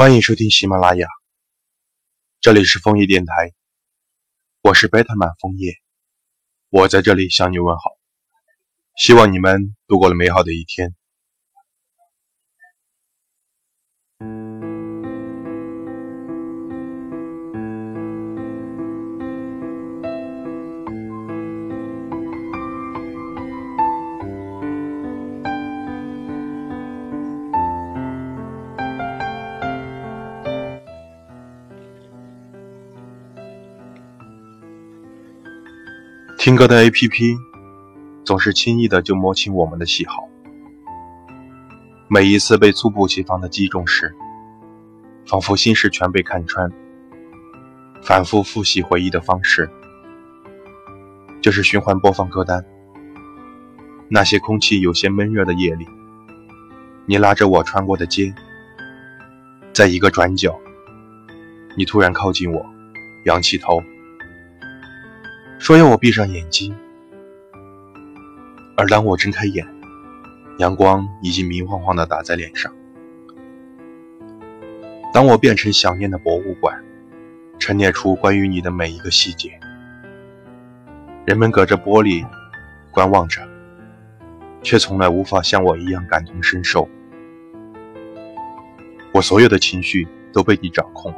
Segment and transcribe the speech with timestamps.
[0.00, 1.08] 欢迎收听喜马拉雅，
[2.40, 3.52] 这里是枫叶电台，
[4.62, 5.72] 我是贝特曼枫叶，
[6.68, 7.82] 我在这里向你问好，
[8.96, 10.94] 希望你们度过了美好的一天。
[36.38, 37.36] 听歌的 APP
[38.24, 40.28] 总是轻易的就摸清我们的喜好，
[42.06, 44.14] 每一次被猝不及防的击中时，
[45.26, 46.70] 仿佛心事全被看穿。
[48.04, 49.68] 反复复习回忆的方式，
[51.42, 52.64] 就是循环播放歌单。
[54.08, 55.88] 那些空气有些闷热的夜里，
[57.04, 58.32] 你拉着我穿过的街，
[59.74, 60.56] 在一个转角，
[61.76, 62.64] 你突然靠近我，
[63.24, 63.82] 仰起头。
[65.58, 66.74] 说要我闭上眼睛，
[68.76, 69.66] 而当我睁开眼，
[70.58, 72.72] 阳光已经明晃晃地打在脸上。
[75.12, 76.82] 当我变成想念的博物馆，
[77.58, 79.58] 陈列出关于你的每一个细节，
[81.26, 82.24] 人们隔着玻璃
[82.92, 83.42] 观望着，
[84.62, 86.88] 却从来无法像我一样感同身受。
[89.12, 91.12] 我所有的情绪都被你掌控，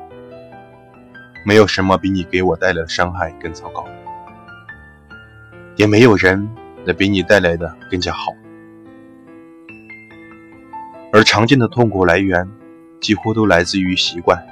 [1.45, 3.87] 没有什么比你给我带来的伤害更糟糕。
[5.81, 6.47] 也没有人
[6.85, 8.35] 能比你带来的更加好，
[11.11, 12.47] 而常见的痛苦来源
[13.01, 14.47] 几乎都来自于习惯，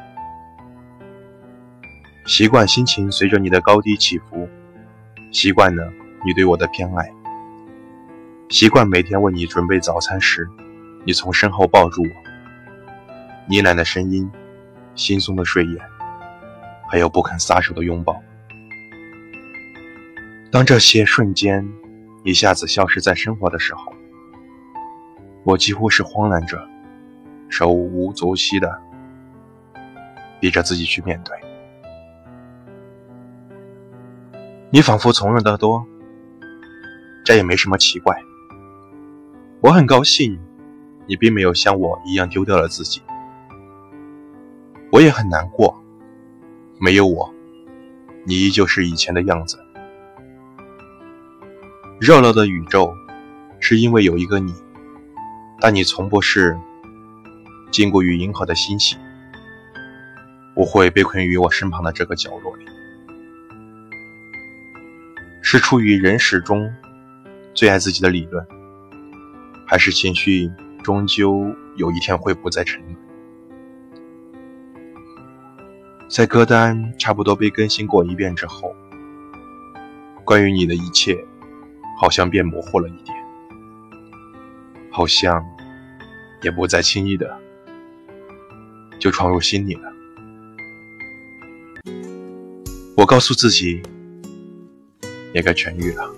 [2.25, 4.49] 习惯心情随着你的高低起伏，
[5.31, 5.93] 习惯了
[6.25, 7.13] 你对我的偏爱，
[8.49, 10.49] 习惯每天为你准备早餐时，
[11.05, 12.09] 你从身后抱住我，
[13.49, 14.31] 呢喃的声音，
[14.97, 15.77] 惺忪的睡眼，
[16.91, 18.19] 还有不肯撒手的拥抱。
[20.51, 21.69] 当这些瞬间
[22.25, 23.93] 一下子消失在生活的时候，
[25.45, 26.59] 我几乎是慌乱着，
[27.51, 28.81] 手无足悉的，
[30.41, 31.37] 逼着自己去面对。
[34.71, 35.87] 你仿佛从容得多，
[37.25, 38.19] 这也没什么奇怪。
[39.61, 40.39] 我很高兴，
[41.07, 43.03] 你并没有像我一样丢掉了自己。
[44.91, 45.79] 我也很难过，
[46.81, 47.35] 没有我，
[48.25, 49.59] 你依旧是以前的样子。
[52.01, 52.95] 热闹的宇宙，
[53.59, 54.55] 是因为有一个你，
[55.61, 56.57] 但你从不是
[57.73, 58.97] 禁锢于银河的星系。
[60.55, 62.65] 我会被困于我身旁的这个角落里，
[65.43, 66.73] 是出于人始终
[67.53, 68.47] 最爱自己的理论，
[69.67, 70.49] 还是情绪
[70.85, 72.97] 终究有一天会不再沉沦？
[76.09, 78.73] 在歌单差不多被更新过一遍之后，
[80.25, 81.25] 关于你的一切。
[82.01, 83.17] 好像变模糊了一点，
[84.91, 85.45] 好像
[86.43, 87.37] 也不再轻易的
[89.01, 89.93] 就闯入心里了。
[92.97, 93.83] 我告诉自己，
[95.35, 96.18] 也该痊愈了。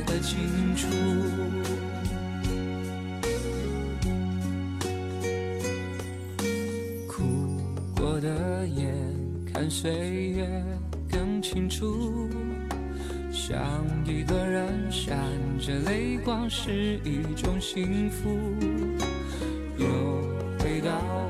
[9.61, 10.65] 看岁月
[11.07, 12.27] 更清楚，
[13.31, 13.61] 想
[14.07, 15.15] 一个人闪
[15.59, 18.39] 着泪光是一种幸福。
[19.77, 19.85] 又
[20.57, 20.89] 回到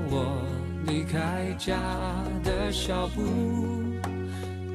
[0.10, 0.42] 我
[0.88, 1.78] 离开家
[2.42, 3.22] 的小步，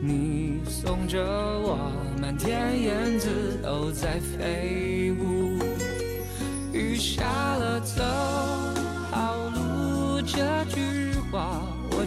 [0.03, 1.79] 你送着我，
[2.20, 5.58] 满天燕子都在飞舞。
[6.75, 7.25] 雨下
[7.56, 8.03] 了，走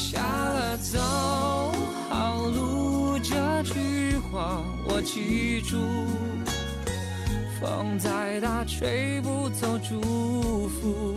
[0.00, 0.98] 下了，走
[2.08, 5.76] 好路，这句话我记住。
[7.60, 10.00] 风再大，吹不走祝
[10.68, 11.14] 福。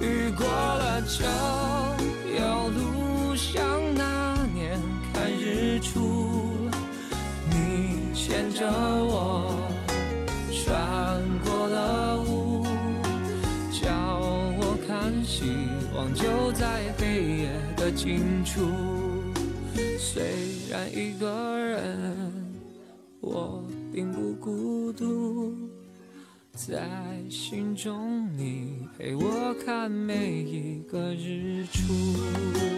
[0.00, 1.24] 雨过了就
[2.34, 2.80] 有路，
[17.02, 18.60] 黑夜的尽处。
[19.98, 20.22] 虽
[20.70, 22.32] 然一个人，
[23.20, 25.52] 我并不孤独，
[26.52, 26.88] 在
[27.28, 32.71] 心中你陪我看每一个日出。